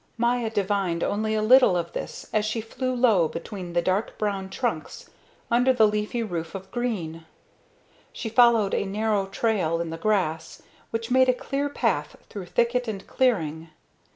[0.17, 4.49] Maya divined only a little of this as she flew low between the dark brown
[4.49, 5.11] trunks
[5.51, 7.25] under the leafy roof of green.
[8.11, 12.87] She followed a narrow trail in the grass, which made a clear path through thicket
[12.87, 13.69] and clearing.